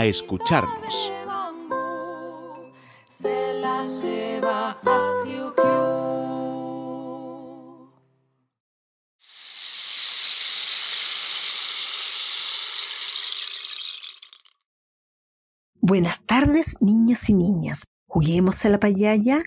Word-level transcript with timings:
escucharnos. 0.00 1.12
Buenas 15.84 16.24
tardes, 16.24 16.76
niños 16.80 17.28
y 17.28 17.34
niñas. 17.34 17.84
Juguemos 18.08 18.64
a 18.64 18.70
la 18.70 18.80
payaya. 18.80 19.42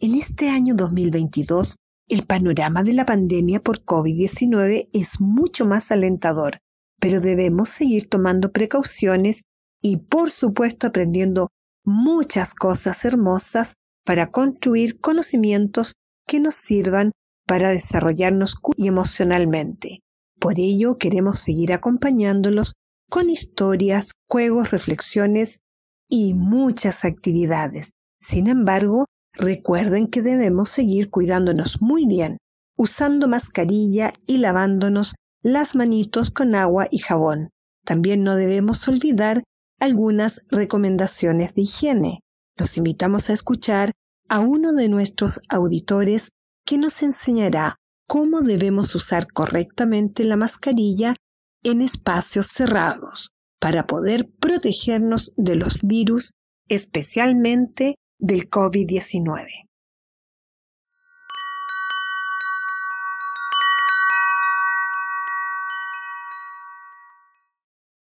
En 0.00 0.16
este 0.16 0.50
año 0.50 0.74
2022, 0.74 1.76
el 2.08 2.26
panorama 2.26 2.82
de 2.82 2.94
la 2.94 3.06
pandemia 3.06 3.60
por 3.60 3.84
COVID-19 3.84 4.88
es 4.92 5.20
mucho 5.20 5.66
más 5.66 5.92
alentador, 5.92 6.58
pero 6.98 7.20
debemos 7.20 7.68
seguir 7.68 8.08
tomando 8.08 8.50
precauciones 8.50 9.42
y, 9.84 9.98
por 9.98 10.30
supuesto, 10.30 10.86
aprendiendo 10.86 11.48
muchas 11.84 12.54
cosas 12.54 13.04
hermosas 13.04 13.74
para 14.02 14.30
construir 14.30 14.98
conocimientos 14.98 15.92
que 16.26 16.40
nos 16.40 16.54
sirvan 16.54 17.12
para 17.46 17.68
desarrollarnos 17.68 18.56
y 18.78 18.88
emocionalmente. 18.88 20.00
Por 20.40 20.54
ello, 20.56 20.96
queremos 20.96 21.38
seguir 21.38 21.74
acompañándolos 21.74 22.72
con 23.10 23.28
historias, 23.28 24.12
juegos, 24.26 24.70
reflexiones 24.70 25.60
y 26.08 26.32
muchas 26.32 27.04
actividades. 27.04 27.90
Sin 28.22 28.48
embargo, 28.48 29.04
recuerden 29.34 30.06
que 30.06 30.22
debemos 30.22 30.70
seguir 30.70 31.10
cuidándonos 31.10 31.82
muy 31.82 32.06
bien, 32.06 32.38
usando 32.74 33.28
mascarilla 33.28 34.14
y 34.26 34.38
lavándonos 34.38 35.14
las 35.42 35.74
manitos 35.74 36.30
con 36.30 36.54
agua 36.54 36.88
y 36.90 37.00
jabón. 37.00 37.50
También 37.84 38.22
no 38.22 38.34
debemos 38.34 38.88
olvidar 38.88 39.42
algunas 39.84 40.40
recomendaciones 40.50 41.54
de 41.54 41.62
higiene. 41.62 42.20
Los 42.56 42.78
invitamos 42.78 43.28
a 43.28 43.34
escuchar 43.34 43.92
a 44.30 44.40
uno 44.40 44.72
de 44.72 44.88
nuestros 44.88 45.40
auditores 45.50 46.30
que 46.64 46.78
nos 46.78 47.02
enseñará 47.02 47.76
cómo 48.08 48.40
debemos 48.40 48.94
usar 48.94 49.26
correctamente 49.30 50.24
la 50.24 50.36
mascarilla 50.36 51.14
en 51.62 51.82
espacios 51.82 52.46
cerrados 52.46 53.32
para 53.60 53.86
poder 53.86 54.30
protegernos 54.40 55.34
de 55.36 55.56
los 55.56 55.82
virus, 55.82 56.32
especialmente 56.68 57.96
del 58.18 58.48
COVID-19. 58.48 59.46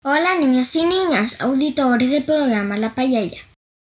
Hola 0.02 0.34
niños 0.34 0.74
y 0.76 0.82
niñas, 0.82 1.36
auditores 1.40 2.10
del 2.10 2.24
programa 2.24 2.78
La 2.78 2.94
Payaya. 2.94 3.36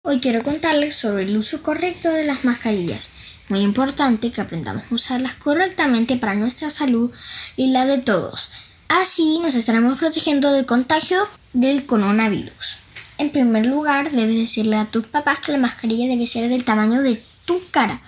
Hoy 0.03 0.19
quiero 0.19 0.41
contarles 0.41 0.95
sobre 0.95 1.25
el 1.25 1.37
uso 1.37 1.61
correcto 1.61 2.09
de 2.09 2.25
las 2.25 2.43
mascarillas. 2.43 3.09
Muy 3.49 3.59
importante 3.59 4.31
que 4.31 4.41
aprendamos 4.41 4.85
a 4.89 4.95
usarlas 4.95 5.35
correctamente 5.35 6.17
para 6.17 6.33
nuestra 6.33 6.71
salud 6.71 7.11
y 7.55 7.71
la 7.71 7.85
de 7.85 7.99
todos. 7.99 8.49
Así 8.87 9.37
nos 9.43 9.53
estaremos 9.53 9.99
protegiendo 9.99 10.51
del 10.51 10.65
contagio 10.65 11.27
del 11.53 11.85
coronavirus. 11.85 12.77
En 13.19 13.29
primer 13.29 13.67
lugar, 13.67 14.09
debes 14.09 14.37
decirle 14.37 14.77
a 14.77 14.85
tus 14.85 15.05
papás 15.05 15.37
que 15.37 15.51
la 15.51 15.59
mascarilla 15.59 16.07
debe 16.07 16.25
ser 16.25 16.49
del 16.49 16.65
tamaño 16.65 17.03
de 17.03 17.21
tu 17.45 17.61
cara 17.69 18.01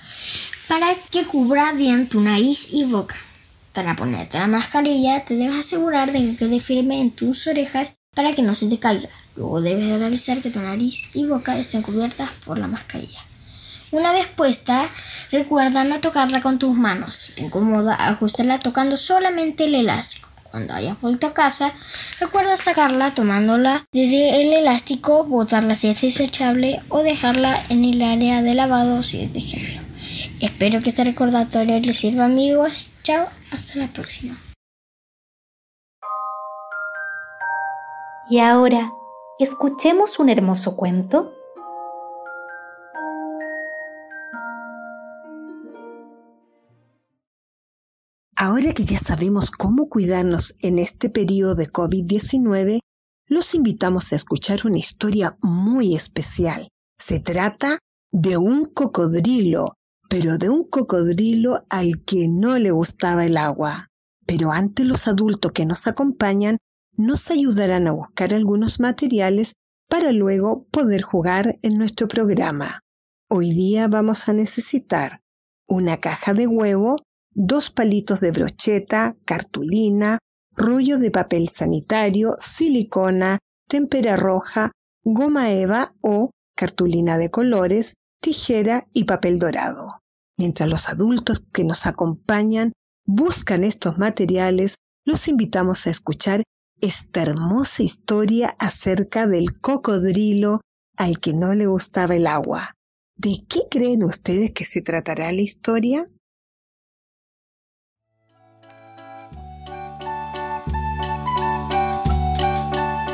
para 0.68 0.96
que 1.12 1.26
cubra 1.26 1.74
bien 1.74 2.10
tu 2.10 2.22
nariz 2.22 2.70
y 2.72 2.86
boca. 2.86 3.18
Para 3.74 3.96
ponerte 3.96 4.38
la 4.38 4.46
mascarilla, 4.46 5.26
te 5.26 5.36
debes 5.36 5.58
asegurar 5.58 6.12
de 6.12 6.20
que 6.20 6.36
quede 6.36 6.60
firme 6.60 7.02
en 7.02 7.10
tus 7.10 7.48
orejas 7.48 7.96
para 8.14 8.36
que 8.36 8.44
no 8.44 8.54
se 8.54 8.68
te 8.68 8.78
caiga. 8.78 9.10
Luego 9.36 9.62
debes 9.62 9.98
realizar 9.98 10.42
que 10.42 10.52
tu 10.52 10.60
nariz 10.60 11.04
y 11.16 11.26
boca 11.26 11.58
estén 11.58 11.82
cubiertas 11.82 12.30
por 12.46 12.60
la 12.60 12.68
mascarilla. 12.68 13.22
Una 13.90 14.12
vez 14.12 14.28
puesta, 14.28 14.90
recuerda 15.32 15.84
no 15.84 16.00
tocarla 16.00 16.42
con 16.42 16.60
tus 16.60 16.76
manos. 16.76 17.16
Si 17.16 17.34
te 17.34 17.42
incomoda, 17.42 17.96
ajustala 17.96 18.60
tocando 18.60 18.96
solamente 18.96 19.66
el 19.66 19.74
elástico. 19.74 20.30
Cuando 20.52 20.76
hayas 20.76 21.02
vuelto 21.02 21.26
a 21.26 21.34
casa, 21.34 21.74
recuerda 22.20 22.58
sacarla 22.58 23.16
tomándola 23.16 23.86
desde 23.92 24.42
el 24.44 24.54
elástico, 24.54 25.24
botarla 25.24 25.74
si 25.74 25.88
es 25.88 26.02
desechable 26.02 26.80
o 26.90 27.02
dejarla 27.02 27.60
en 27.70 27.86
el 27.86 28.04
área 28.04 28.44
de 28.44 28.54
lavado 28.54 29.02
si 29.02 29.22
es 29.22 29.34
de 29.34 29.42
género. 29.42 29.82
Espero 30.42 30.80
que 30.82 30.90
este 30.90 31.04
recordatorio 31.04 31.80
les 31.80 31.98
sirva 31.98 32.26
amigos. 32.26 32.93
Chao, 33.04 33.28
hasta 33.52 33.80
la 33.80 33.88
próxima. 33.88 34.38
Y 38.30 38.40
ahora, 38.40 38.92
escuchemos 39.40 40.20
un 40.20 40.30
hermoso 40.30 40.78
cuento 40.78 41.34
Ahora 48.46 48.74
que 48.74 48.84
ya 48.84 48.98
sabemos 49.00 49.52
cómo 49.52 49.88
cuidarnos 49.88 50.56
en 50.60 50.78
este 50.78 51.10
periodo 51.10 51.56
de 51.56 51.70
COVID-19, 51.70 52.80
los 53.28 53.54
invitamos 53.56 54.12
a 54.12 54.18
escuchar 54.18 54.66
una 54.66 54.80
historia 54.80 55.38
muy 55.42 55.96
especial. 55.96 56.68
Se 56.98 57.22
trata 57.22 57.80
de 58.12 58.36
un 58.36 58.66
cocodrilo, 58.66 59.76
pero 60.14 60.38
de 60.38 60.48
un 60.48 60.64
cocodrilo 60.64 61.66
al 61.72 62.04
que 62.06 62.28
no 62.28 62.60
le 62.60 62.70
gustaba 62.70 63.26
el 63.26 63.36
agua. 63.36 63.88
Pero 64.28 64.52
antes 64.52 64.86
los 64.86 65.08
adultos 65.08 65.54
que 65.54 65.66
nos 65.66 65.88
acompañan 65.88 66.58
nos 66.96 67.32
ayudarán 67.32 67.88
a 67.88 67.94
buscar 67.94 68.32
algunos 68.32 68.80
materiales 68.80 69.54
para 69.90 70.12
luego 70.12 70.68
poder 70.70 71.02
jugar 71.02 71.58
en 71.64 71.80
nuestro 71.80 72.08
programa. 72.08 72.82
Hoy 73.28 73.54
día 73.54 73.88
vamos 73.88 74.30
a 74.30 74.34
necesitar 74.34 75.22
una 75.68 75.98
caja 75.98 76.36
de 76.36 76.46
huevo, 76.46 76.98
dos 77.32 77.72
palitos 77.72 78.20
de 78.20 78.34
brocheta, 78.34 79.18
cartulina, 79.26 80.20
rollo 80.56 81.00
de 81.00 81.10
papel 81.10 81.50
sanitario, 81.50 82.36
silicona, 82.38 83.40
tempera 83.68 84.16
roja, 84.16 84.74
goma 85.04 85.50
eva 85.50 85.96
o 86.04 86.30
cartulina 86.56 87.18
de 87.18 87.32
colores, 87.32 87.96
tijera 88.22 88.86
y 88.94 89.06
papel 89.06 89.40
dorado. 89.40 90.03
Mientras 90.38 90.68
los 90.68 90.90
adultos 90.90 91.44
que 91.54 91.64
nos 91.64 91.86
acompañan 91.86 92.74
buscan 93.06 93.64
estos 93.64 93.98
materiales, 93.98 94.76
los 95.06 95.28
invitamos 95.28 95.86
a 95.86 95.92
escuchar 95.92 96.44
esta 96.82 97.22
hermosa 97.22 97.84
historia 97.84 98.56
acerca 98.60 99.28
del 99.28 99.60
cocodrilo 99.62 100.62
al 100.98 101.20
que 101.20 101.34
no 101.34 101.54
le 101.54 101.68
gustaba 101.68 102.16
el 102.16 102.28
agua. 102.28 102.74
¿De 103.16 103.38
qué 103.48 103.62
creen 103.70 104.04
ustedes 104.04 104.52
que 104.52 104.66
se 104.66 104.82
tratará 104.82 105.32
la 105.32 105.42
historia? 105.42 106.06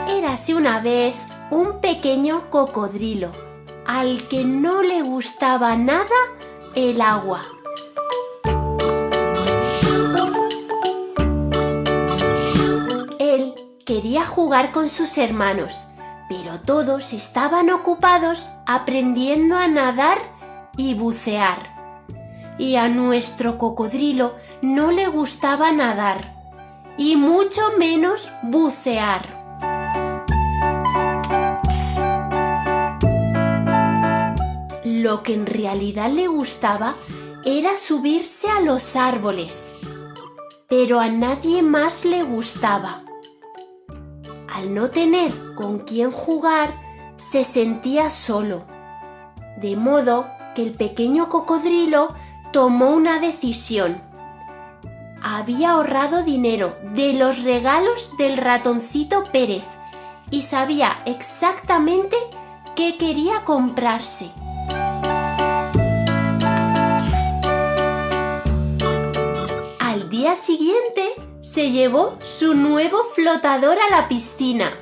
Érase 0.08 0.56
una 0.56 0.80
vez 0.80 1.16
un 1.52 1.82
pequeño 1.82 2.50
cocodrilo 2.50 3.32
al 3.86 4.28
que 4.30 4.46
no 4.46 4.84
le 4.84 5.02
gustaba 5.02 5.76
nada 5.76 6.06
el 6.76 7.02
agua. 7.02 7.42
Él 13.20 13.54
quería 13.86 14.26
jugar 14.26 14.72
con 14.72 14.90
sus 14.90 15.18
hermanos, 15.18 15.88
pero 16.28 16.60
todos 16.62 17.14
estaban 17.14 17.70
ocupados 17.70 18.50
aprendiendo 18.66 19.58
a 19.58 19.68
nadar 19.68 20.18
y 20.78 20.94
bucear. 20.94 21.58
Y 22.58 22.76
a 22.76 22.90
nuestro 22.90 23.58
cocodrilo 23.58 24.36
no 24.62 24.92
le 24.92 25.08
gustaba 25.08 25.72
nadar, 25.72 26.36
y 26.98 27.16
mucho 27.16 27.62
menos 27.78 28.32
bucear. 28.44 29.39
Lo 35.10 35.24
que 35.24 35.34
en 35.34 35.48
realidad 35.48 36.12
le 36.12 36.28
gustaba 36.28 36.94
era 37.44 37.76
subirse 37.76 38.48
a 38.48 38.62
los 38.62 38.96
árboles, 38.96 39.74
pero 40.68 41.00
a 41.00 41.08
nadie 41.08 41.64
más 41.64 42.06
le 42.06 42.22
gustaba. 42.22 43.06
Al 44.54 44.72
no 44.72 44.92
tener 44.92 45.32
con 45.56 45.80
quién 45.80 46.12
jugar, 46.12 46.80
se 47.16 47.44
sentía 47.44 48.12
solo, 48.12 48.66
de 49.58 49.76
modo 49.76 50.28
que 50.54 50.62
el 50.62 50.74
pequeño 50.74 51.28
cocodrilo 51.28 52.14
tomó 52.54 52.92
una 52.92 53.20
decisión. 53.20 54.04
Había 55.24 55.72
ahorrado 55.72 56.22
dinero 56.22 56.78
de 56.94 57.14
los 57.14 57.44
regalos 57.44 58.16
del 58.20 58.38
ratoncito 58.38 59.24
Pérez 59.32 59.66
y 60.30 60.44
sabía 60.44 61.02
exactamente 61.08 62.16
qué 62.76 62.96
quería 63.00 63.44
comprarse. 63.44 64.30
Día 70.20 70.36
siguiente 70.36 71.16
se 71.40 71.72
llevó 71.72 72.18
su 72.22 72.54
nuevo 72.54 73.06
flotador 73.06 73.78
a 73.80 73.90
la 73.90 74.10
piscina. 74.10 74.74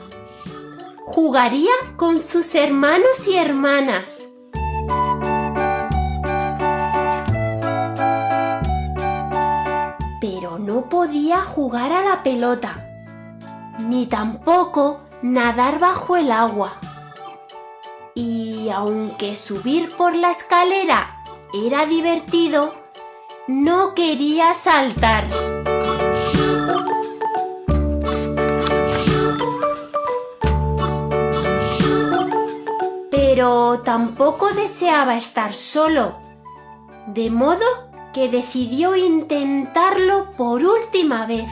Jugaría 1.06 1.70
con 1.96 2.20
sus 2.20 2.56
hermanos 2.56 3.28
y 3.28 3.38
hermanas. 3.38 4.30
Pero 10.20 10.58
no 10.58 10.90
podía 10.90 11.44
jugar 11.44 11.92
a 11.92 12.02
la 12.02 12.24
pelota, 12.24 12.84
ni 13.78 14.08
tampoco 14.08 15.02
nadar 15.22 15.78
bajo 15.78 16.18
el 16.18 16.32
agua. 16.32 16.80
Y 18.16 18.70
aunque 18.70 19.36
subir 19.36 19.96
por 19.96 20.16
la 20.16 20.32
escalera 20.32 21.16
era 21.54 21.86
divertido, 21.86 22.87
no 23.48 23.96
quería 23.96 24.54
saltar. 24.54 25.26
Pero 33.10 33.80
tampoco 33.84 34.52
deseaba 34.54 35.16
estar 35.16 35.54
solo, 35.54 36.16
de 37.08 37.30
modo 37.30 37.66
que 38.14 38.30
decidió 38.30 38.96
intentarlo 38.96 40.32
por 40.32 40.66
última 40.66 41.26
vez. 41.26 41.50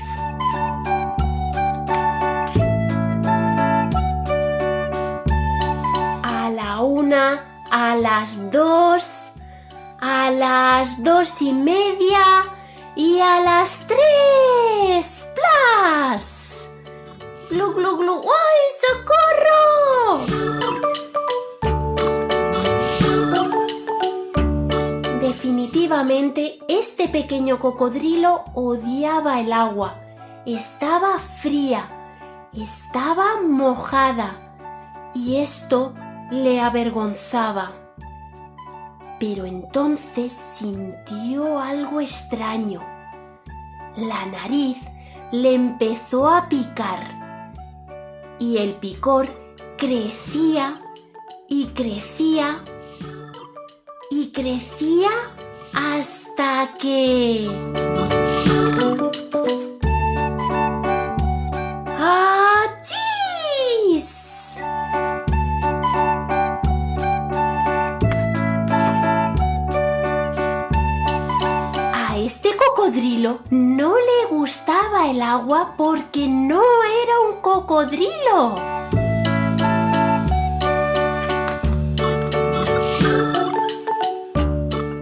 A 6.24 6.50
la 6.54 6.82
una, 6.82 7.62
a 7.72 7.96
las 7.96 8.52
dos, 8.52 9.25
a 10.00 10.30
las 10.32 11.04
dos 11.04 11.42
y 11.42 11.52
media 11.54 12.46
y 12.96 13.20
a 13.20 13.42
las 13.42 13.86
tres. 13.88 15.28
¡Plas! 15.36 16.72
¡Glu, 17.50 17.74
glu, 17.74 17.98
glu! 17.98 18.22
¡Ay, 18.24 18.62
socorro! 18.82 20.56
Definitivamente, 25.20 26.60
este 26.68 27.08
pequeño 27.08 27.60
cocodrilo 27.60 28.46
odiaba 28.54 29.40
el 29.40 29.54
agua. 29.54 30.02
Estaba 30.46 31.20
fría, 31.20 31.90
estaba 32.54 33.42
mojada 33.42 34.56
y 35.14 35.38
esto 35.38 35.94
le 36.32 36.60
avergonzaba. 36.62 37.85
Pero 39.20 39.46
entonces 39.46 40.34
sintió 40.34 41.60
algo 41.60 42.02
extraño. 42.02 42.84
La 43.96 44.26
nariz 44.26 44.78
le 45.32 45.54
empezó 45.54 46.28
a 46.30 46.50
picar 46.50 47.16
y 48.40 48.58
el 48.58 48.74
picor 48.76 49.28
crecía 49.78 50.82
y 51.48 51.68
crecía 51.68 52.64
y 54.12 54.32
crecía 54.32 55.10
hasta 55.74 56.74
que... 56.80 58.25
cocodrilo 72.96 73.40
no 73.50 73.94
le 73.96 74.30
gustaba 74.30 75.10
el 75.10 75.22
agua 75.22 75.74
porque 75.76 76.30
no 76.30 76.62
era 77.04 77.20
un 77.30 77.42
cocodrilo. 77.42 78.56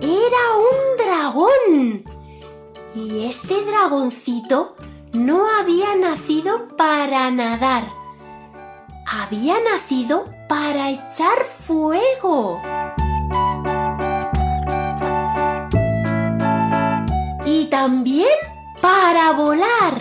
Era 0.02 0.44
un 0.72 0.98
dragón. 0.98 2.04
Y 2.96 3.26
este 3.26 3.64
dragoncito 3.64 4.76
no 5.12 5.48
había 5.60 5.96
nacido 5.96 6.70
para 6.76 7.30
nadar. 7.30 7.84
Había 9.06 9.58
nacido 9.72 10.26
para 10.50 10.90
echar 10.90 11.44
fuego. 11.46 12.60
También 17.74 18.28
para 18.84 19.32
volar. 19.32 19.96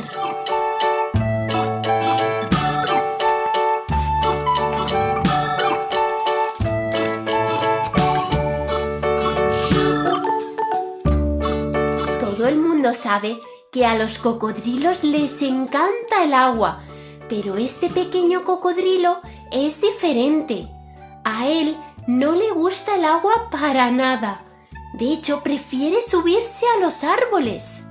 Todo 12.20 12.46
el 12.46 12.58
mundo 12.58 12.92
sabe 12.92 13.40
que 13.72 13.86
a 13.86 13.94
los 13.94 14.18
cocodrilos 14.18 15.02
les 15.02 15.40
encanta 15.40 16.24
el 16.24 16.34
agua, 16.34 16.82
pero 17.30 17.56
este 17.56 17.88
pequeño 17.88 18.44
cocodrilo 18.44 19.22
es 19.50 19.80
diferente. 19.80 20.68
A 21.24 21.48
él 21.48 21.74
no 22.06 22.32
le 22.32 22.50
gusta 22.50 22.96
el 22.96 23.06
agua 23.06 23.48
para 23.50 23.90
nada. 23.90 24.51
De 24.94 25.10
hecho, 25.10 25.42
prefiere 25.42 26.02
subirse 26.02 26.66
a 26.76 26.80
los 26.80 27.02
árboles. 27.02 27.84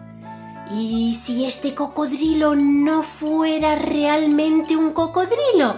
¿Y 0.72 1.15
si 1.15 1.46
este 1.46 1.74
cocodrilo 1.74 2.55
no 2.55 3.01
fuera 3.01 3.75
realmente 3.75 4.77
un 4.77 4.93
cocodrilo? 4.93 5.75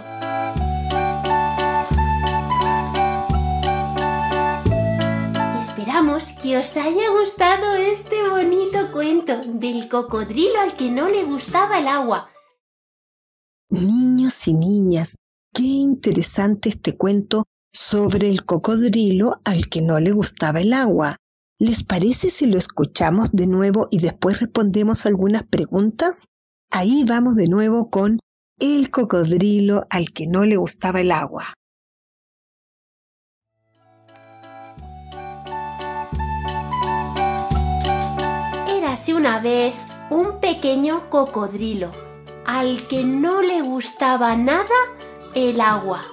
Esperamos 5.58 6.34
que 6.34 6.58
os 6.58 6.76
haya 6.76 7.10
gustado 7.10 7.74
este 7.76 8.30
bonito 8.30 8.92
cuento 8.92 9.38
del 9.46 9.88
cocodrilo 9.88 10.60
al 10.60 10.76
que 10.76 10.92
no 10.92 11.08
le 11.08 11.24
gustaba 11.24 11.80
el 11.80 11.88
agua. 11.88 12.30
Niños 13.70 14.48
y 14.48 14.54
niñas, 14.54 15.16
qué 15.54 15.64
interesante 15.64 16.70
este 16.70 16.98
cuento 16.98 17.46
sobre 17.74 18.30
el 18.30 18.46
cocodrilo 18.46 19.42
al 19.44 19.68
que 19.68 19.82
no 19.82 20.00
le 20.00 20.12
gustaba 20.12 20.62
el 20.62 20.74
agua. 20.74 21.18
¿Les 21.60 21.84
parece 21.84 22.30
si 22.30 22.46
lo 22.46 22.58
escuchamos 22.58 23.32
de 23.32 23.48
nuevo 23.48 23.88
y 23.90 24.00
después 24.00 24.40
respondemos 24.40 25.06
algunas 25.06 25.44
preguntas? 25.44 26.28
Ahí 26.72 27.04
vamos 27.08 27.36
de 27.36 27.48
nuevo 27.48 27.90
con 27.90 28.20
el 28.60 28.92
cocodrilo 28.92 29.86
al 29.90 30.12
que 30.14 30.28
no 30.28 30.44
le 30.44 30.58
gustaba 30.58 31.02
el 31.02 31.12
agua. 31.12 31.54
Érase 38.68 39.14
una 39.14 39.40
vez 39.40 39.76
un 40.10 40.40
pequeño 40.40 41.10
cocodrilo 41.10 41.92
al 42.46 42.88
que 42.88 43.04
no 43.04 43.42
le 43.42 43.62
gustaba 43.62 44.36
nada 44.36 44.68
el 45.34 45.62
agua. 45.62 46.13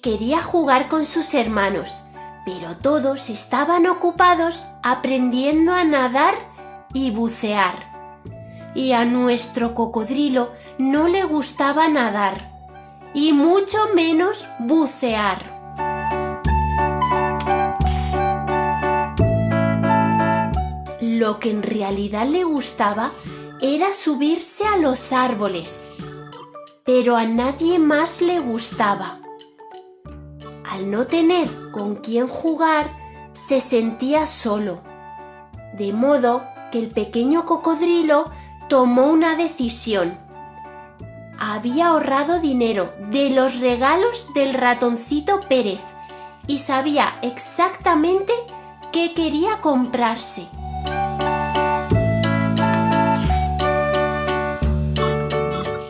Quería 0.00 0.42
jugar 0.42 0.88
con 0.88 1.04
sus 1.04 1.34
hermanos, 1.34 2.04
pero 2.44 2.76
todos 2.76 3.28
estaban 3.28 3.86
ocupados 3.86 4.66
aprendiendo 4.82 5.74
a 5.74 5.84
nadar 5.84 6.34
y 6.92 7.10
bucear. 7.10 7.88
y 8.72 8.92
a 8.92 9.04
nuestro 9.04 9.74
cocodrilo 9.74 10.52
no 10.78 11.08
le 11.08 11.24
gustaba 11.24 11.88
nadar, 11.88 12.52
y 13.12 13.32
mucho 13.32 13.78
menos 13.96 14.46
bucear. 14.60 15.38
Lo 21.00 21.40
que 21.40 21.50
en 21.50 21.64
realidad 21.64 22.26
le 22.26 22.44
gustaba 22.44 23.10
era 23.60 23.92
subirse 23.92 24.64
a 24.64 24.76
los 24.76 25.12
árboles, 25.12 25.90
pero 26.84 27.16
a 27.16 27.24
nadie 27.24 27.80
más 27.80 28.22
le 28.22 28.38
gustaba. 28.38 29.19
Al 30.70 30.88
no 30.88 31.08
tener 31.08 31.48
con 31.72 31.96
quién 31.96 32.28
jugar, 32.28 32.88
se 33.32 33.60
sentía 33.60 34.28
solo, 34.28 34.80
de 35.72 35.92
modo 35.92 36.44
que 36.70 36.78
el 36.78 36.90
pequeño 36.90 37.44
cocodrilo 37.44 38.30
tomó 38.68 39.06
una 39.06 39.34
decisión. 39.34 40.16
Había 41.40 41.88
ahorrado 41.88 42.38
dinero 42.38 42.94
de 43.10 43.30
los 43.30 43.58
regalos 43.58 44.28
del 44.32 44.54
ratoncito 44.54 45.40
Pérez 45.48 45.80
y 46.46 46.58
sabía 46.58 47.18
exactamente 47.22 48.32
qué 48.92 49.12
quería 49.12 49.60
comprarse. 49.60 50.46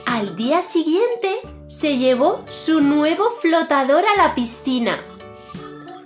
Al 0.07 0.37
día 0.37 0.63
siguiente 0.63 1.60
se 1.71 1.99
llevó 1.99 2.45
su 2.49 2.81
nuevo 2.81 3.31
flotador 3.31 4.05
a 4.05 4.17
la 4.21 4.35
piscina. 4.35 4.99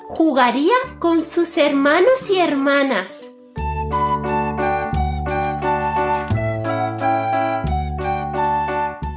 Jugaría 0.07 0.75
con 0.99 1.23
sus 1.23 1.57
hermanos 1.57 2.29
y 2.29 2.39
hermanas. 2.39 3.31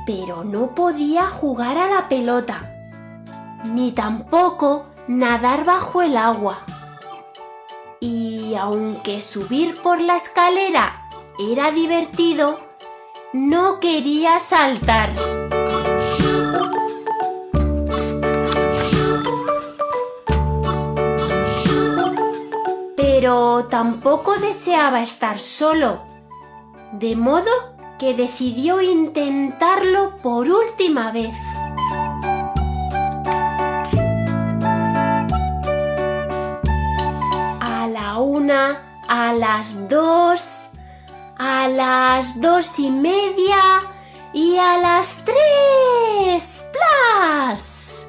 Pero 0.05 0.45
no 0.45 0.73
podía 0.73 1.27
jugar 1.27 1.77
a 1.77 1.89
la 1.89 2.07
pelota, 2.07 2.71
ni 3.65 3.91
tampoco 3.91 4.85
nadar 5.09 5.65
bajo 5.65 6.01
el 6.01 6.15
agua. 6.15 6.65
Y 7.99 8.55
aunque 8.55 9.21
subir 9.21 9.81
por 9.81 9.99
la 9.99 10.15
escalera 10.15 11.09
era 11.37 11.71
divertido, 11.71 12.61
no 13.33 13.81
quería 13.81 14.39
saltar. 14.39 15.36
Pero 23.27 23.65
tampoco 23.65 24.37
deseaba 24.37 25.01
estar 25.01 25.37
solo, 25.37 26.01
de 26.93 27.17
modo 27.17 27.51
que 27.99 28.13
decidió 28.13 28.79
intentarlo 28.81 30.15
por 30.23 30.49
última 30.49 31.11
vez. 31.11 31.35
A 37.59 37.87
la 37.91 38.17
una, 38.19 39.01
a 39.09 39.33
las 39.33 39.89
dos, 39.89 40.69
a 41.37 41.67
las 41.67 42.39
dos 42.39 42.79
y 42.79 42.89
media 42.89 43.61
y 44.31 44.55
a 44.55 44.77
las 44.77 45.25
tres. 45.25 46.63
¡Plas! 46.71 48.07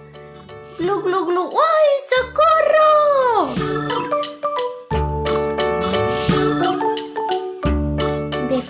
¡Glu, 0.78 1.02
glu, 1.02 1.26
glu! 1.26 1.50
¡Ay, 1.50 1.90
socorro! 2.08 3.67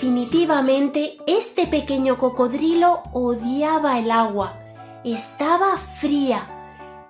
Definitivamente, 0.09 1.19
este 1.27 1.67
pequeño 1.67 2.17
cocodrilo 2.17 3.03
odiaba 3.13 3.99
el 3.99 4.11
agua. 4.11 4.59
Estaba 5.05 5.77
fría, 5.77 6.47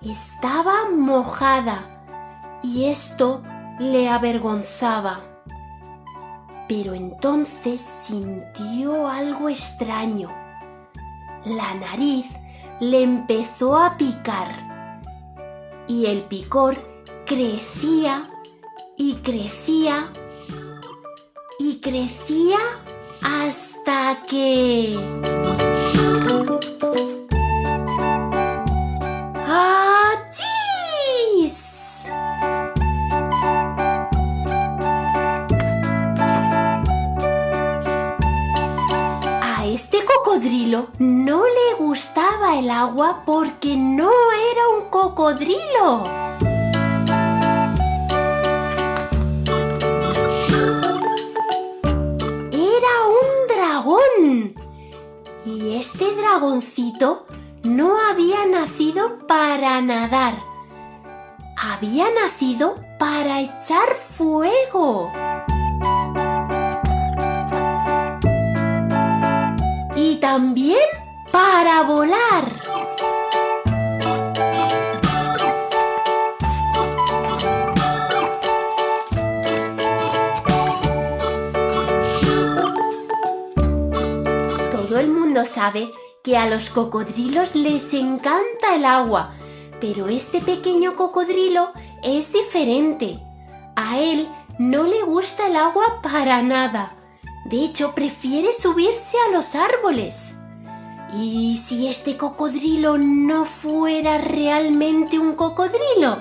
estaba 0.03 0.91
mojada 0.91 2.59
y 2.61 2.87
esto 2.87 3.45
le 3.79 4.09
avergonzaba. 4.09 5.21
Pero 6.67 6.93
entonces 6.93 7.81
sintió 7.81 9.07
algo 9.07 9.49
extraño. 9.49 10.31
La 11.45 11.75
nariz 11.75 12.27
le 12.81 13.05
empezó 13.05 13.79
a 13.79 13.97
picar 13.97 15.07
y 15.87 16.07
el 16.07 16.23
picor 16.23 16.75
crecía 17.27 18.29
y 18.97 19.15
crecía 19.23 20.11
y 21.61 21.81
crecía 21.81 22.59
hasta 23.29 24.23
que... 24.27 24.99
¡Achís! 30.31 30.87
A 39.43 39.67
este 39.67 40.05
cocodrilo 40.05 40.89
no 40.99 41.45
le 41.45 41.75
gustaba 41.79 42.59
el 42.59 42.71
agua 42.71 43.23
porque 43.27 43.77
no 43.77 44.11
era 44.51 44.69
un 44.77 44.89
cocodrilo. 44.91 46.48
Y 55.51 55.77
este 55.77 56.05
dragoncito 56.15 57.27
no 57.63 57.97
había 58.11 58.45
nacido 58.45 59.27
para 59.27 59.81
nadar. 59.81 60.35
Había 61.57 62.05
nacido 62.23 62.77
para 62.99 63.41
echar 63.41 63.95
fuego. 63.95 65.11
Y 69.97 70.17
también 70.17 70.87
para 71.33 71.83
volar. 71.85 72.28
Sabe 85.59 85.91
que 86.23 86.37
a 86.37 86.47
los 86.49 86.71
cocodrilos 86.71 87.57
les 87.57 87.93
encanta 87.93 88.77
el 88.77 88.85
agua, 88.85 89.35
pero 89.81 90.07
este 90.07 90.41
pequeño 90.41 90.95
cocodrilo 90.95 91.73
es 92.05 92.33
diferente. 92.33 93.19
A 93.75 93.99
él 93.99 94.29
no 94.61 94.85
le 94.85 95.03
gusta 95.03 95.49
el 95.49 95.57
agua 95.57 96.01
para 96.01 96.43
nada. 96.43 96.97
De 97.47 97.65
hecho, 97.65 97.93
prefiere 97.93 98.53
subirse 98.53 99.17
a 99.27 99.33
los 99.33 99.57
árboles. 99.57 100.37
¿Y 101.13 101.57
si 101.57 101.89
este 101.89 102.17
cocodrilo 102.17 102.97
no 102.97 103.45
fuera 103.45 104.19
realmente 104.19 105.19
un 105.19 105.35
cocodrilo? 105.35 106.19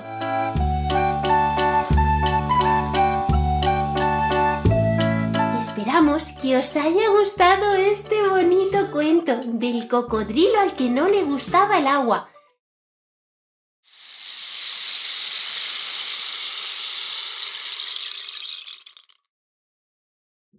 Esperamos 5.88 6.34
que 6.34 6.58
os 6.58 6.76
haya 6.76 7.10
gustado 7.18 7.76
este 7.76 8.28
bonito 8.28 8.92
cuento 8.92 9.40
del 9.42 9.88
cocodrilo 9.88 10.60
al 10.60 10.76
que 10.76 10.90
no 10.90 11.08
le 11.08 11.24
gustaba 11.24 11.78
el 11.78 11.88
agua. 11.88 12.30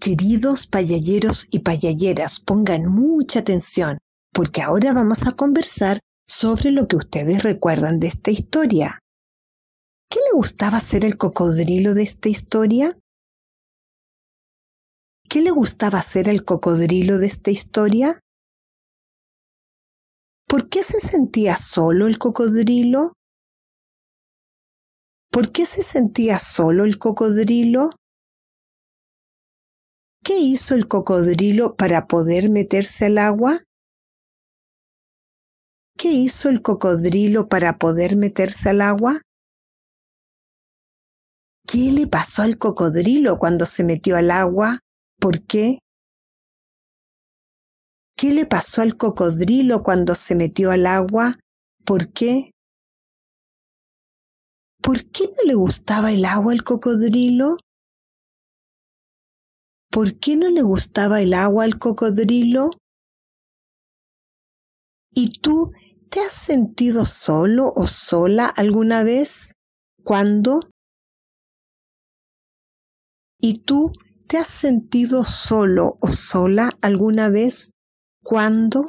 Queridos 0.01 0.67
payalleros 0.67 1.47
y 1.51 1.59
payalleras, 1.59 2.41
pongan 2.41 2.87
mucha 2.87 3.41
atención, 3.41 3.99
porque 4.33 4.63
ahora 4.63 4.95
vamos 4.95 5.27
a 5.27 5.33
conversar 5.33 6.01
sobre 6.27 6.71
lo 6.71 6.89
que 6.89 6.97
ustedes 6.97 7.43
recuerdan 7.43 8.01
de 8.01 8.07
esta 8.07 8.31
historia. 8.31 8.99
¿Qué 10.09 10.21
le 10.21 10.33
gustaba 10.33 10.79
hacer 10.79 11.05
el 11.05 11.19
cocodrilo 11.19 11.93
de 11.93 12.05
esta 12.05 12.31
historia? 12.31 12.97
¿Qué 15.31 15.43
le 15.43 15.51
gustaba 15.51 15.99
hacer 15.99 16.31
al 16.31 16.43
cocodrilo 16.43 17.19
de 17.19 17.27
esta 17.27 17.51
historia? 17.51 18.19
¿Por 20.49 20.71
qué 20.71 20.83
se 20.83 21.01
sentía 21.01 21.55
solo 21.57 22.07
el 22.07 22.19
cocodrilo? 22.19 23.13
¿Por 25.31 25.53
qué 25.53 25.67
se 25.67 25.83
sentía 25.83 26.39
solo 26.39 26.85
el 26.85 26.99
cocodrilo? 26.99 27.91
¿Qué 30.25 30.39
hizo 30.39 30.75
el 30.75 30.89
cocodrilo 30.89 31.77
para 31.77 32.07
poder 32.07 32.49
meterse 32.49 33.05
al 33.05 33.19
agua? 33.19 33.59
¿Qué 35.99 36.09
hizo 36.09 36.49
el 36.49 36.63
cocodrilo 36.63 37.51
para 37.51 37.77
poder 37.77 38.17
meterse 38.17 38.71
al 38.71 38.81
agua? 38.81 39.21
¿Qué 41.67 41.93
le 41.93 42.07
pasó 42.07 42.41
al 42.41 42.57
cocodrilo 42.57 43.37
cuando 43.37 43.67
se 43.67 43.85
metió 43.85 44.17
al 44.17 44.31
agua? 44.31 44.79
¿Por 45.21 45.45
qué? 45.47 45.79
¿Qué 48.17 48.33
le 48.33 48.47
pasó 48.47 48.83
al 48.83 48.95
cocodrilo 48.97 49.83
cuando 49.83 50.15
se 50.15 50.37
metió 50.37 50.71
al 50.71 50.87
agua? 50.87 51.35
¿Por 51.85 52.13
qué? 52.13 52.53
¿Por 54.81 55.11
qué 55.11 55.25
no 55.27 55.43
le 55.45 55.55
gustaba 55.55 56.13
el 56.13 56.25
agua 56.25 56.53
al 56.53 56.63
cocodrilo? 56.63 57.57
¿Por 59.91 60.19
qué 60.21 60.37
no 60.37 60.49
le 60.51 60.63
gustaba 60.63 61.21
el 61.21 61.35
agua 61.35 61.65
al 61.65 61.79
cocodrilo? 61.79 62.71
¿Y 65.13 65.41
tú 65.41 65.73
te 66.11 66.21
has 66.21 66.33
sentido 66.33 67.07
solo 67.07 67.73
o 67.75 67.89
sola 67.89 68.47
alguna 68.47 69.03
vez? 69.03 69.53
¿Cuándo? 70.05 70.61
¿Y 73.41 73.61
tú 73.61 73.93
te 74.29 74.37
has 74.37 74.47
sentido 74.47 75.25
solo 75.25 75.97
o 76.01 76.13
sola 76.13 76.77
alguna 76.83 77.31
vez? 77.31 77.73
¿Cuándo? 78.23 78.85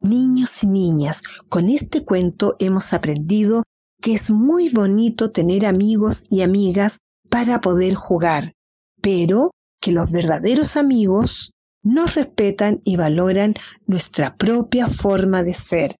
Niños 0.00 0.64
y 0.64 0.66
niñas, 0.66 1.22
con 1.48 1.68
este 1.68 2.04
cuento 2.04 2.56
hemos 2.58 2.92
aprendido 2.92 3.62
que 4.00 4.14
es 4.14 4.30
muy 4.30 4.70
bonito 4.70 5.30
tener 5.30 5.66
amigos 5.66 6.24
y 6.30 6.42
amigas 6.42 6.98
para 7.30 7.60
poder 7.60 7.94
jugar, 7.94 8.52
pero 9.00 9.50
que 9.80 9.92
los 9.92 10.10
verdaderos 10.10 10.76
amigos 10.76 11.52
nos 11.82 12.14
respetan 12.14 12.80
y 12.84 12.96
valoran 12.96 13.54
nuestra 13.86 14.36
propia 14.36 14.88
forma 14.88 15.42
de 15.42 15.52
ser. 15.52 15.94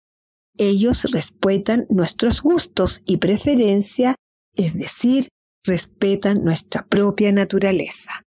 Ellos 0.56 1.04
respetan 1.12 1.86
nuestros 1.90 2.40
gustos 2.40 3.02
y 3.04 3.18
preferencia, 3.18 4.14
es 4.54 4.74
decir, 4.74 5.28
respetan 5.64 6.44
nuestra 6.44 6.86
propia 6.86 7.32
naturaleza. 7.32 8.22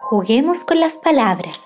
Juguemos 0.00 0.64
con 0.64 0.80
las 0.80 0.96
palabras. 0.98 1.58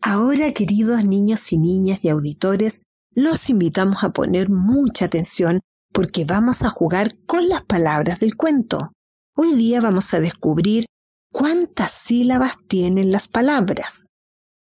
Ahora, 0.00 0.52
queridos 0.52 1.04
niños 1.04 1.52
y 1.52 1.58
niñas 1.58 2.04
y 2.04 2.08
auditores, 2.08 2.82
los 3.14 3.50
invitamos 3.50 4.04
a 4.04 4.10
poner 4.10 4.48
mucha 4.48 5.06
atención 5.06 5.60
porque 5.92 6.24
vamos 6.24 6.62
a 6.62 6.70
jugar 6.70 7.08
con 7.26 7.48
las 7.48 7.62
palabras 7.62 8.20
del 8.20 8.36
cuento. 8.36 8.92
Hoy 9.36 9.54
día 9.54 9.80
vamos 9.80 10.12
a 10.14 10.20
descubrir 10.20 10.86
cuántas 11.34 11.90
sílabas 11.90 12.56
tienen 12.68 13.10
las 13.10 13.26
palabras. 13.26 14.06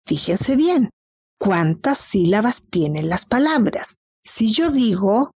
Fíjense 0.07 0.55
bien, 0.55 0.91
cuántas 1.41 1.97
sílabas 1.99 2.65
tienen 2.71 3.09
las 3.09 3.25
palabras. 3.25 3.97
Si 4.23 4.53
yo 4.53 4.71
digo 4.71 5.31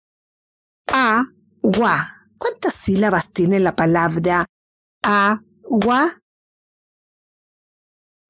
agua, 0.92 2.26
¿cuántas 2.36 2.74
sílabas 2.74 3.32
tiene 3.32 3.60
la 3.60 3.76
palabra 3.76 4.46
agua? 5.04 6.10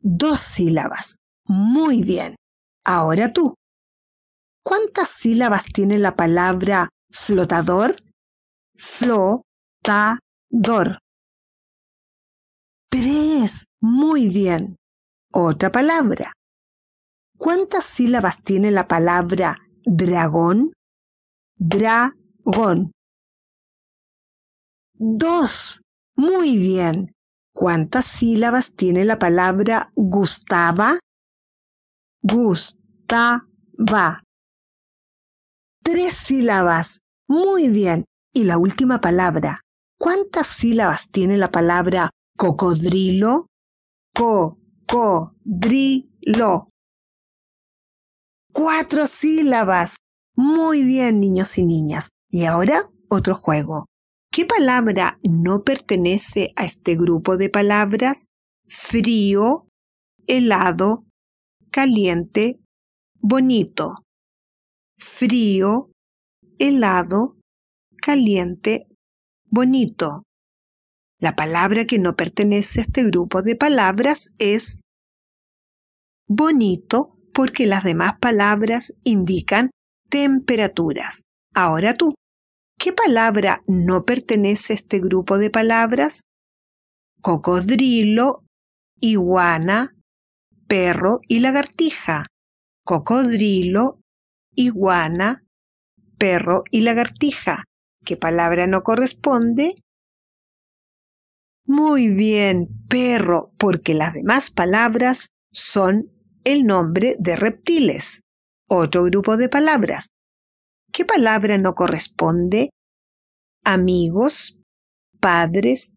Dos 0.01 0.41
sílabas. 0.41 1.17
Muy 1.47 2.03
bien. 2.03 2.37
Ahora 2.85 3.33
tú. 3.33 3.55
¿Cuántas 4.63 5.09
sílabas 5.09 5.65
tiene 5.65 5.97
la 5.99 6.17
palabra 6.17 6.91
flotador? 7.11 7.97
Flotador. 8.77 9.41
Tres. 12.91 13.67
Muy 13.81 14.29
bien. 14.29 14.77
Otra 15.33 15.71
palabra. 15.71 16.33
¿Cuántas 17.39 17.85
sílabas 17.85 18.43
tiene 18.43 18.73
la 18.73 18.89
palabra 18.89 19.57
dragón? 19.87 20.73
Dragón. 21.57 22.91
Dos. 24.95 25.83
Muy 26.17 26.59
bien. 26.59 27.13
¿Cuántas 27.55 28.07
sílabas 28.07 28.75
tiene 28.75 29.05
la 29.05 29.19
palabra 29.19 29.89
gustaba? 29.95 30.99
Gustaba. 32.23 33.45
Tres 35.83 36.13
sílabas. 36.13 37.01
Muy 37.29 37.69
bien. 37.69 38.05
Y 38.35 38.45
la 38.45 38.59
última 38.59 39.01
palabra. 39.01 39.61
¿Cuántas 39.99 40.49
sílabas 40.49 41.09
tiene 41.11 41.37
la 41.39 41.51
palabra 41.51 42.11
cocodrilo? 42.41 43.47
Co-co-dri-lo. 44.15 45.51
Cuatro 48.51 49.07
sílabas. 49.07 49.97
Muy 50.37 50.83
bien, 50.85 51.21
niños 51.21 51.59
y 51.59 51.65
niñas. 51.65 52.09
Y 52.31 52.47
ahora 52.47 52.81
otro 53.11 53.35
juego. 53.35 53.85
¿Qué 54.33 54.47
palabra 54.47 55.19
no 55.23 55.65
pertenece 55.65 56.55
a 56.57 56.65
este 56.65 56.97
grupo 56.97 57.37
de 57.37 57.51
palabras? 57.51 58.29
Frío, 58.67 59.67
helado, 60.27 61.05
caliente, 61.71 62.59
bonito. 63.21 63.97
Frío, 64.97 65.91
helado, 66.59 67.37
caliente, 68.01 68.89
bonito. 69.51 70.23
La 71.21 71.37
palabra 71.37 71.85
que 71.85 71.99
no 71.99 72.17
pertenece 72.17 72.81
a 72.81 72.83
este 72.85 73.05
grupo 73.05 73.43
de 73.43 73.55
palabras 73.55 74.33
es 74.39 74.77
bonito 76.27 77.19
porque 77.35 77.67
las 77.67 77.85
demás 77.85 78.15
palabras 78.19 78.95
indican 79.05 79.71
temperaturas. 80.09 81.25
Ahora 81.55 81.93
tú, 81.93 82.15
¿qué 82.79 82.95
palabra 82.95 83.63
no 83.67 84.07
pertenece 84.07 84.73
a 84.73 84.77
este 84.77 84.99
grupo 84.99 85.37
de 85.37 85.51
palabras? 85.51 86.23
Cocodrilo, 87.21 88.43
iguana, 88.99 89.95
perro 90.69 91.21
y 91.29 91.41
lagartija. 91.41 92.29
Cocodrilo, 92.83 94.01
iguana, 94.55 95.45
perro 96.17 96.65
y 96.71 96.81
lagartija. 96.81 97.65
¿Qué 98.07 98.17
palabra 98.17 98.67
no 98.67 98.83
corresponde? 98.83 99.75
Muy 101.83 102.09
bien, 102.09 102.69
perro, 102.91 103.55
porque 103.57 103.95
las 103.95 104.13
demás 104.13 104.51
palabras 104.51 105.29
son 105.51 106.13
el 106.45 106.67
nombre 106.67 107.17
de 107.19 107.37
reptiles. 107.37 108.21
Otro 108.69 109.05
grupo 109.05 109.39
de 109.39 109.49
palabras. 109.49 110.09
¿Qué 110.93 111.07
palabra 111.07 111.57
no 111.57 111.75
corresponde? 111.75 112.69
Amigos, 113.65 114.61
padres, 115.21 115.93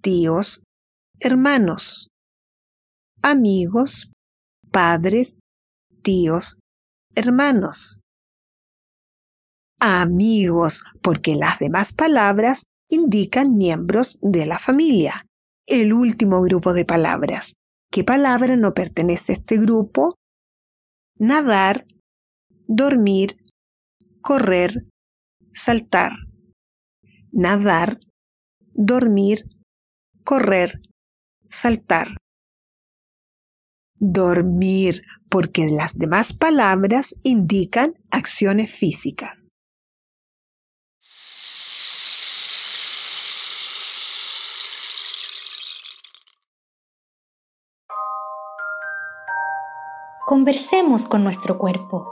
tíos, 0.00 0.62
hermanos. 1.18 2.08
Amigos, 3.20 4.12
padres, 4.70 5.40
tíos, 6.04 6.56
hermanos. 7.16 8.00
Amigos, 9.80 10.84
porque 11.02 11.34
las 11.34 11.58
demás 11.58 11.92
palabras 11.92 12.62
indican 12.88 13.56
miembros 13.56 14.18
de 14.22 14.46
la 14.46 14.58
familia. 14.58 15.26
El 15.66 15.92
último 15.92 16.40
grupo 16.42 16.72
de 16.72 16.84
palabras. 16.84 17.54
¿Qué 17.90 18.04
palabra 18.04 18.56
no 18.56 18.74
pertenece 18.74 19.32
a 19.32 19.36
este 19.36 19.56
grupo? 19.56 20.14
Nadar, 21.18 21.86
dormir, 22.66 23.36
correr, 24.20 24.86
saltar. 25.52 26.12
Nadar, 27.32 27.98
dormir, 28.74 29.44
correr, 30.24 30.80
saltar. 31.48 32.08
Dormir, 33.98 35.02
porque 35.30 35.66
las 35.66 35.96
demás 35.96 36.34
palabras 36.34 37.14
indican 37.22 37.94
acciones 38.10 38.70
físicas. 38.70 39.48
Conversemos 50.28 51.06
con 51.06 51.22
nuestro 51.22 51.56
cuerpo. 51.56 52.04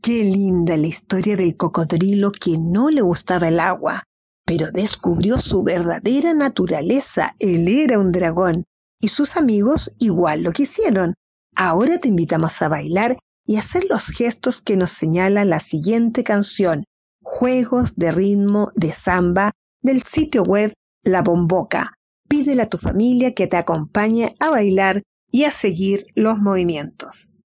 Qué 0.00 0.22
linda 0.22 0.76
la 0.76 0.86
historia 0.86 1.34
del 1.34 1.56
cocodrilo 1.56 2.30
que 2.30 2.56
no 2.56 2.88
le 2.90 3.00
gustaba 3.00 3.48
el 3.48 3.58
agua, 3.58 4.04
pero 4.46 4.70
descubrió 4.70 5.40
su 5.40 5.64
verdadera 5.64 6.34
naturaleza. 6.34 7.34
Él 7.40 7.66
era 7.66 7.98
un 7.98 8.12
dragón 8.12 8.66
y 9.00 9.08
sus 9.08 9.36
amigos 9.36 9.92
igual 9.98 10.44
lo 10.44 10.52
quisieron. 10.52 11.14
Ahora 11.56 11.98
te 11.98 12.06
invitamos 12.06 12.62
a 12.62 12.68
bailar 12.68 13.16
y 13.44 13.56
hacer 13.56 13.86
los 13.90 14.06
gestos 14.06 14.62
que 14.62 14.76
nos 14.76 14.92
señala 14.92 15.44
la 15.44 15.58
siguiente 15.58 16.22
canción, 16.22 16.84
Juegos 17.22 17.96
de 17.96 18.12
ritmo 18.12 18.70
de 18.74 18.92
samba 18.92 19.50
del 19.82 20.02
sitio 20.02 20.42
web 20.42 20.72
La 21.02 21.22
Bomboca. 21.22 21.94
Pídele 22.28 22.62
a 22.62 22.68
tu 22.68 22.78
familia 22.78 23.34
que 23.34 23.46
te 23.46 23.56
acompañe 23.56 24.34
a 24.38 24.50
bailar 24.50 25.02
y 25.30 25.44
a 25.44 25.50
seguir 25.50 26.06
los 26.14 26.38
movimientos. 26.38 27.36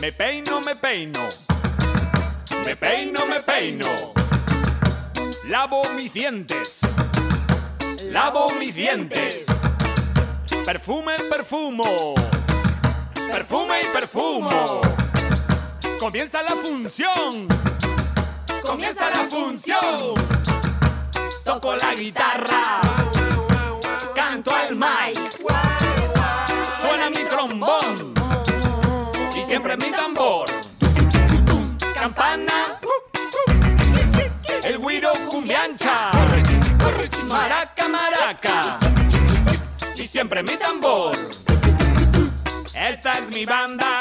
Me 0.00 0.12
peino, 0.12 0.60
me 0.60 0.76
peino. 0.76 1.28
Me 2.64 2.76
peino, 2.76 3.26
me 3.26 3.40
peino. 3.40 3.86
Lavo 5.48 5.82
mis 5.96 6.12
dientes. 6.12 6.78
Lavo 8.04 8.52
mis 8.60 8.76
dientes. 8.76 9.46
Perfume, 10.64 11.14
perfumo. 11.28 12.14
Perfume 13.32 13.82
y 13.82 13.86
perfumo. 13.86 14.80
Comienza 15.98 16.42
la 16.42 16.54
función. 16.54 17.48
Comienza 18.62 19.10
la 19.10 19.26
función. 19.28 20.14
Toco 21.44 21.74
la 21.74 21.94
guitarra. 21.94 22.80
Canto 24.14 24.54
al 24.54 24.76
mic. 24.76 25.42
Suena 26.80 27.10
mi 27.10 27.24
trombón 27.24 28.07
siempre 29.58 29.76
mi 29.76 29.90
tambor. 29.90 30.48
Campana, 31.96 32.78
el 34.62 34.78
guiro 34.78 35.12
cumbiancha, 35.28 36.12
maraca, 37.26 37.88
maraca, 37.88 38.78
y 39.96 40.06
siempre 40.06 40.44
mi 40.44 40.56
tambor. 40.56 41.18
Esta 42.72 43.14
es 43.14 43.30
mi 43.30 43.44
banda, 43.46 43.98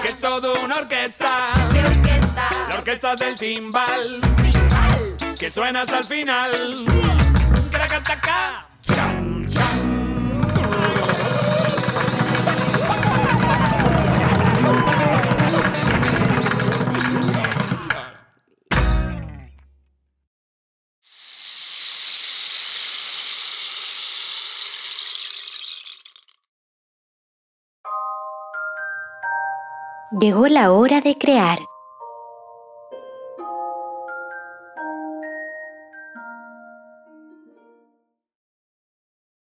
que 0.00 0.08
es 0.08 0.18
todo 0.18 0.54
una 0.64 0.76
orquesta, 0.76 1.48
la 2.70 2.74
orquesta 2.76 3.14
del 3.16 3.38
timbal, 3.38 4.18
que 5.38 5.50
suena 5.50 5.82
hasta 5.82 5.98
el 5.98 6.04
final. 6.04 7.31
Llegó 30.22 30.46
la 30.46 30.70
hora 30.70 31.00
de 31.00 31.16
crear. 31.16 31.58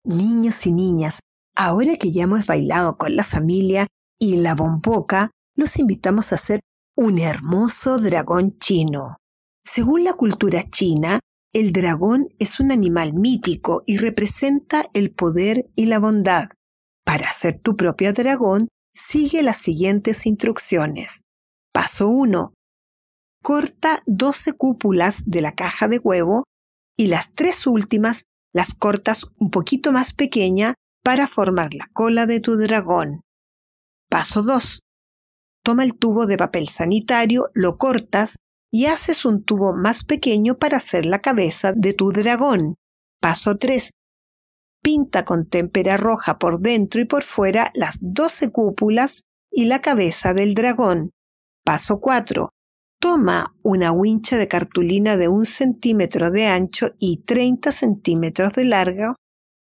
Niños 0.04 0.64
y 0.64 0.72
niñas, 0.72 1.18
ahora 1.54 1.96
que 1.96 2.12
ya 2.12 2.22
hemos 2.22 2.46
bailado 2.46 2.96
con 2.96 3.14
la 3.14 3.24
familia 3.24 3.88
y 4.18 4.36
la 4.36 4.54
bomboca, 4.54 5.32
los 5.54 5.78
invitamos 5.78 6.32
a 6.32 6.36
hacer 6.36 6.60
un 6.96 7.18
hermoso 7.18 7.98
dragón 7.98 8.58
chino. 8.58 9.18
Según 9.66 10.02
la 10.02 10.14
cultura 10.14 10.62
china, 10.70 11.20
el 11.52 11.72
dragón 11.72 12.28
es 12.38 12.58
un 12.58 12.72
animal 12.72 13.12
mítico 13.12 13.82
y 13.84 13.98
representa 13.98 14.86
el 14.94 15.12
poder 15.12 15.66
y 15.76 15.84
la 15.84 15.98
bondad. 15.98 16.48
Para 17.04 17.28
hacer 17.28 17.60
tu 17.60 17.76
propio 17.76 18.14
dragón, 18.14 18.68
sigue 18.94 19.42
las 19.42 19.58
siguientes 19.58 20.26
instrucciones. 20.26 21.22
Paso 21.72 22.08
1. 22.08 22.54
Corta 23.42 24.02
12 24.06 24.52
cúpulas 24.52 25.22
de 25.26 25.42
la 25.42 25.52
caja 25.52 25.88
de 25.88 25.98
huevo 25.98 26.44
y 26.96 27.08
las 27.08 27.34
tres 27.34 27.66
últimas 27.66 28.24
las 28.52 28.72
cortas 28.74 29.26
un 29.38 29.50
poquito 29.50 29.90
más 29.90 30.14
pequeña 30.14 30.74
para 31.02 31.26
formar 31.26 31.74
la 31.74 31.88
cola 31.92 32.26
de 32.26 32.40
tu 32.40 32.56
dragón. 32.56 33.20
Paso 34.08 34.42
2. 34.42 34.78
Toma 35.64 35.82
el 35.82 35.98
tubo 35.98 36.26
de 36.26 36.36
papel 36.36 36.68
sanitario, 36.68 37.50
lo 37.52 37.76
cortas 37.76 38.36
y 38.70 38.86
haces 38.86 39.24
un 39.24 39.44
tubo 39.44 39.74
más 39.74 40.04
pequeño 40.04 40.56
para 40.56 40.76
hacer 40.76 41.04
la 41.04 41.20
cabeza 41.20 41.72
de 41.72 41.92
tu 41.94 42.12
dragón. 42.12 42.76
Paso 43.20 43.56
3. 43.56 43.90
Pinta 44.84 45.24
con 45.24 45.46
témpera 45.46 45.96
roja 45.96 46.38
por 46.38 46.60
dentro 46.60 47.00
y 47.00 47.06
por 47.06 47.22
fuera 47.22 47.72
las 47.74 47.96
12 48.02 48.52
cúpulas 48.52 49.22
y 49.50 49.64
la 49.64 49.80
cabeza 49.80 50.34
del 50.34 50.54
dragón. 50.54 51.12
Paso 51.64 52.00
4. 52.00 52.50
Toma 53.00 53.56
una 53.62 53.92
wincha 53.92 54.36
de 54.36 54.46
cartulina 54.46 55.16
de 55.16 55.28
un 55.28 55.46
centímetro 55.46 56.30
de 56.30 56.48
ancho 56.48 56.90
y 56.98 57.22
30 57.24 57.72
centímetros 57.72 58.52
de 58.52 58.66
largo 58.66 59.16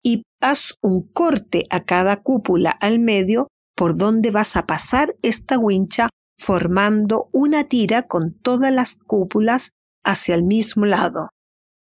y 0.04 0.22
haz 0.40 0.74
un 0.82 1.08
corte 1.08 1.64
a 1.70 1.82
cada 1.82 2.22
cúpula 2.22 2.70
al 2.70 3.00
medio 3.00 3.48
por 3.74 3.96
donde 3.96 4.30
vas 4.30 4.54
a 4.54 4.66
pasar 4.66 5.16
esta 5.22 5.58
wincha 5.58 6.10
formando 6.38 7.28
una 7.32 7.64
tira 7.64 8.02
con 8.02 8.34
todas 8.34 8.72
las 8.72 8.94
cúpulas 8.94 9.70
hacia 10.04 10.36
el 10.36 10.44
mismo 10.44 10.86
lado. 10.86 11.30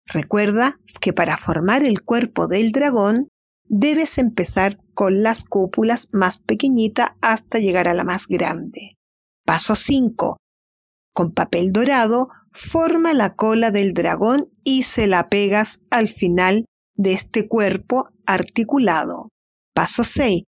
Recuerda 0.07 0.79
que 1.01 1.13
para 1.13 1.37
formar 1.37 1.83
el 1.83 2.03
cuerpo 2.03 2.47
del 2.47 2.73
dragón 2.73 3.29
debes 3.69 4.19
empezar 4.19 4.79
con 4.93 5.23
las 5.23 5.45
cúpulas 5.45 6.09
más 6.13 6.39
pequeñitas 6.39 7.13
hasta 7.23 7.59
llegar 7.59 7.89
a 7.89 7.95
la 7.95 8.05
más 8.05 8.27
grande. 8.29 8.97
Paso 9.45 9.75
5. 9.75 10.37
Con 11.15 11.33
papel 11.33 11.73
dorado, 11.73 12.29
forma 12.53 13.15
la 13.15 13.35
cola 13.35 13.71
del 13.71 13.95
dragón 13.95 14.51
y 14.65 14.83
se 14.83 15.07
la 15.07 15.29
pegas 15.29 15.81
al 15.91 16.09
final 16.09 16.67
de 16.97 17.13
este 17.13 17.49
cuerpo 17.49 18.09
articulado. 18.27 19.29
Paso 19.75 20.05
6. 20.05 20.43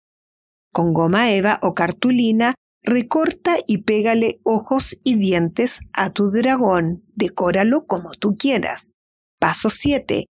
Con 0.73 0.93
goma 0.93 1.31
eva 1.31 1.59
o 1.63 1.75
cartulina, 1.75 2.55
recorta 2.83 3.57
y 3.67 3.79
pégale 3.79 4.41
ojos 4.45 4.99
y 5.05 5.17
dientes 5.17 5.81
a 5.93 6.11
tu 6.11 6.31
dragón. 6.31 7.05
Decóralo 7.15 7.87
como 7.87 8.13
tú 8.13 8.37
quieras. 8.37 8.93
Paso 9.39 9.71
7. 9.71 10.27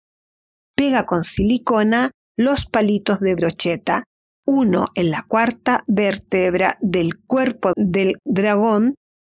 Pega 0.75 1.05
con 1.05 1.23
silicona 1.23 2.11
los 2.37 2.65
palitos 2.65 3.19
de 3.19 3.35
brocheta, 3.35 4.03
uno 4.45 4.87
en 4.95 5.11
la 5.11 5.23
cuarta 5.27 5.83
vértebra 5.87 6.77
del 6.81 7.19
cuerpo 7.19 7.73
del 7.75 8.17
dragón 8.25 8.95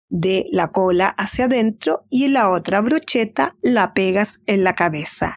de 0.10 0.46
la 0.52 0.68
cola 0.68 1.08
hacia 1.08 1.46
adentro 1.46 2.04
y 2.10 2.26
en 2.26 2.34
la 2.34 2.52
otra 2.52 2.82
brocheta 2.82 3.56
la 3.62 3.94
pegas 3.94 4.42
en 4.46 4.64
la 4.64 4.76
cabeza. 4.76 5.36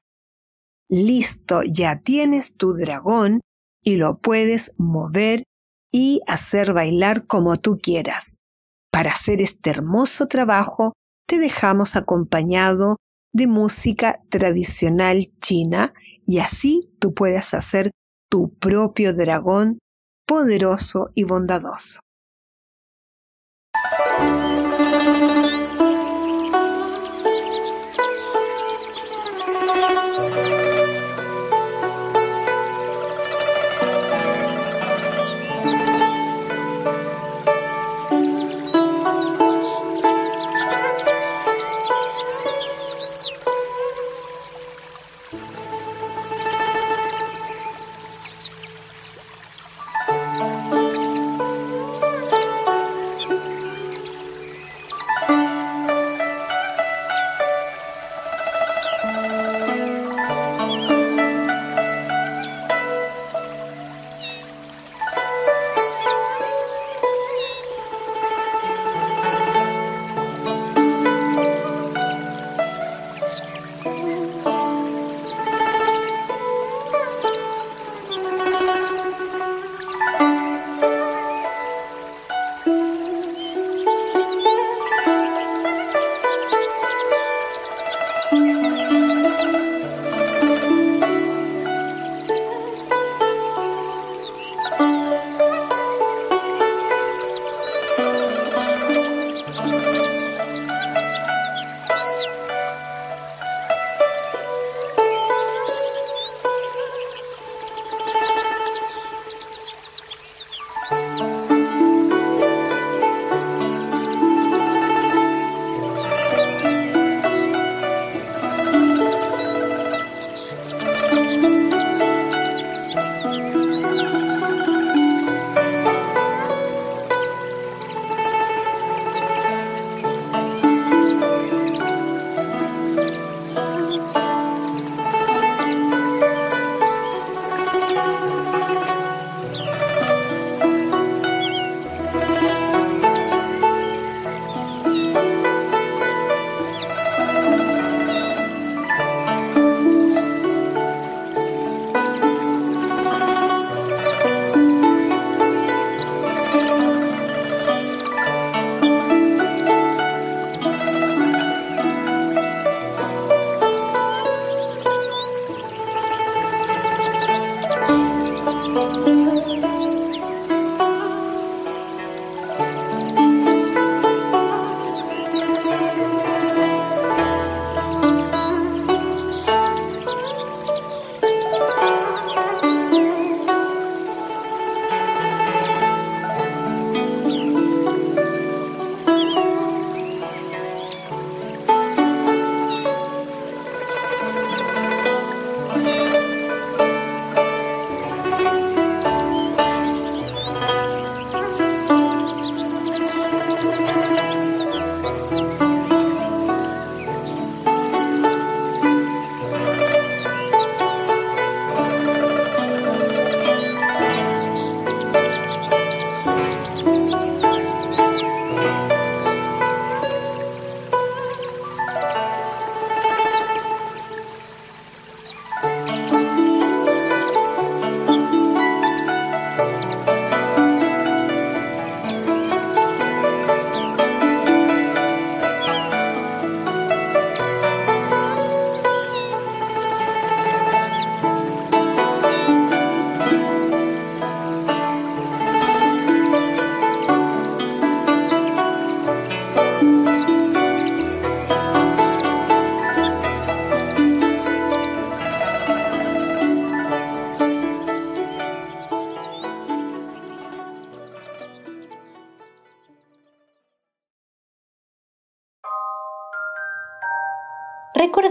Listo, 0.88 1.62
ya 1.62 2.00
tienes 2.00 2.56
tu 2.56 2.74
dragón 2.74 3.40
y 3.82 3.96
lo 3.96 4.18
puedes 4.18 4.74
mover 4.78 5.44
y 5.92 6.20
hacer 6.26 6.72
bailar 6.72 7.26
como 7.26 7.56
tú 7.56 7.76
quieras. 7.76 8.36
Para 8.92 9.12
hacer 9.12 9.40
este 9.40 9.70
hermoso 9.70 10.26
trabajo, 10.26 10.92
te 11.26 11.38
dejamos 11.38 11.96
acompañado 11.96 12.96
de 13.36 13.46
música 13.46 14.22
tradicional 14.30 15.30
china 15.42 15.92
y 16.24 16.38
así 16.38 16.94
tú 16.98 17.12
puedes 17.12 17.52
hacer 17.52 17.90
tu 18.30 18.54
propio 18.54 19.14
dragón 19.14 19.78
poderoso 20.26 21.10
y 21.14 21.24
bondadoso. 21.24 22.00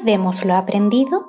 Recordemos 0.06 0.46
lo 0.46 0.54
aprendido. 0.54 1.26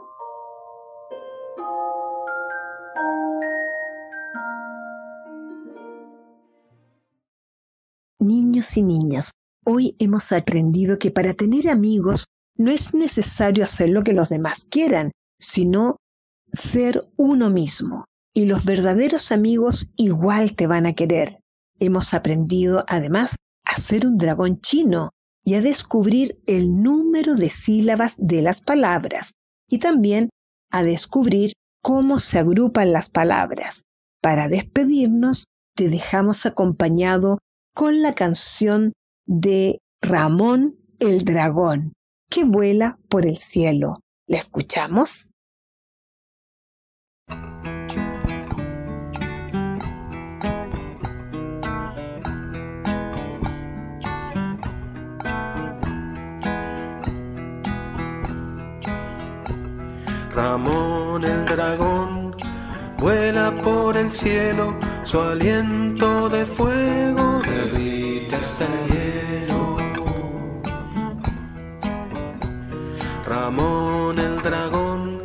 Niños 8.18 8.76
y 8.76 8.82
niñas, 8.82 9.30
hoy 9.64 9.96
hemos 9.98 10.30
aprendido 10.30 10.98
que 10.98 11.10
para 11.10 11.32
tener 11.32 11.70
amigos 11.70 12.26
no 12.58 12.70
es 12.70 12.92
necesario 12.92 13.64
hacer 13.64 13.88
lo 13.88 14.02
que 14.02 14.12
los 14.12 14.28
demás 14.28 14.66
quieran, 14.70 15.10
sino 15.40 15.96
ser 16.52 17.00
uno 17.16 17.48
mismo. 17.48 18.04
Y 18.34 18.44
los 18.44 18.66
verdaderos 18.66 19.32
amigos 19.32 19.90
igual 19.96 20.54
te 20.54 20.66
van 20.66 20.84
a 20.84 20.92
querer. 20.92 21.38
Hemos 21.78 22.12
aprendido 22.12 22.84
además 22.88 23.36
a 23.64 23.80
ser 23.80 24.06
un 24.06 24.18
dragón 24.18 24.60
chino, 24.60 25.12
y 25.46 25.54
a 25.54 25.62
descubrir 25.62 26.42
el 26.46 26.82
número 26.82 27.37
de 27.37 27.50
sílabas 27.50 28.16
de 28.18 28.42
las 28.42 28.61
palabras 28.61 29.35
y 29.70 29.78
también 29.78 30.28
a 30.72 30.82
descubrir 30.82 31.52
cómo 31.82 32.18
se 32.18 32.40
agrupan 32.40 32.92
las 32.92 33.09
palabras. 33.09 33.82
Para 34.20 34.48
despedirnos, 34.48 35.44
te 35.76 35.88
dejamos 35.88 36.46
acompañado 36.46 37.38
con 37.74 38.02
la 38.02 38.12
canción 38.14 38.92
de 39.24 39.78
Ramón 40.02 40.74
el 40.98 41.24
Dragón, 41.24 41.92
que 42.28 42.44
vuela 42.44 42.98
por 43.09 43.24
el 43.24 43.37
cielo. 43.37 44.00
¿La 44.26 44.38
escuchamos? 44.38 45.30
Ramón 60.37 61.25
el 61.25 61.46
dragón 61.46 62.37
vuela 62.99 63.57
por 63.57 63.96
el 63.96 64.11
cielo, 64.11 64.75
su 65.03 65.18
aliento 65.18 66.29
de 66.29 66.44
fuego 66.44 67.40
derrite 67.40 68.37
hasta 68.37 68.66
el 68.66 68.87
hielo. 68.90 69.79
Ramón 73.27 74.18
el 74.18 74.42
dragón 74.42 75.22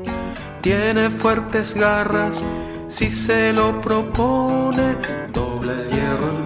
tiene 0.61 1.09
fuertes 1.09 1.75
garras, 1.75 2.41
si 2.87 3.09
se 3.09 3.51
lo 3.51 3.81
propone, 3.81 4.95
dobla 5.33 5.73
el 5.73 5.89
hierro 5.89 6.40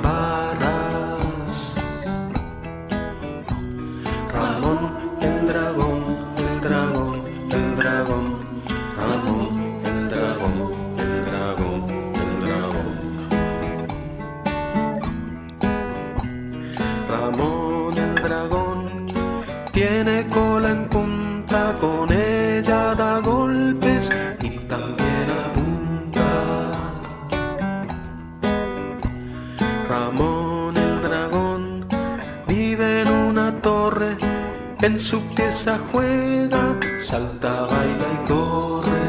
juega, 35.91 36.78
salta, 36.99 37.62
baila 37.62 38.08
y 38.13 38.28
corre. 38.28 39.08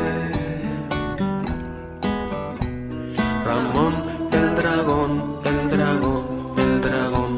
Ramón 3.44 3.94
el 4.32 4.56
dragón, 4.56 5.10
el 5.44 5.70
dragón, 5.70 6.24
el 6.56 6.80
dragón, 6.80 7.32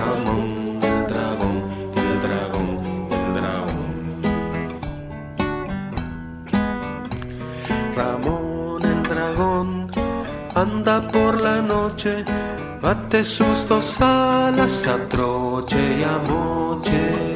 Ramón 0.00 0.44
el 0.82 0.98
dragón, 1.10 1.56
el 1.96 2.12
dragón, 2.24 2.70
el 3.16 3.26
dragón. 3.38 3.90
Ramón 7.96 8.84
el 8.84 9.02
dragón 9.02 9.90
anda 10.54 11.00
por 11.10 11.40
la 11.40 11.62
noche, 11.62 12.24
bate 12.82 13.24
sus 13.24 13.66
dos 13.66 13.98
alas 14.00 14.86
a 14.86 14.98
troche 15.08 16.00
y 16.00 16.02
a 16.02 16.18
moche. 16.28 17.31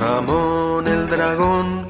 Ramón 0.00 0.88
el 0.88 1.10
dragón 1.10 1.86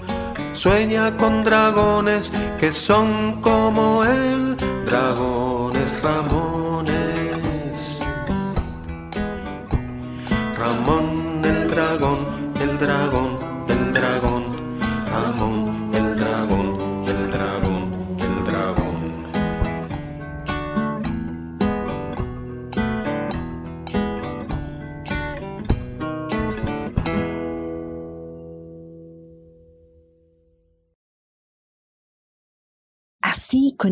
sueña 0.53 1.16
con 1.16 1.44
dragones 1.44 2.33
que 2.59 2.73
son 2.73 3.40
como 3.40 4.05
él, 4.05 4.57
dragones 4.85 6.03
Ramones. 6.03 6.49